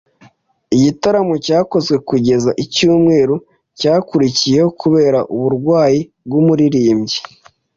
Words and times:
Igitaramo 0.75 1.35
cyakozwe 1.45 1.95
kugeza 2.09 2.49
icyumweru 2.63 3.35
cyakurikiyeho 3.79 4.69
kubera 4.81 5.19
uburwayi 5.35 5.99
bwumuririmbyi 6.25 7.17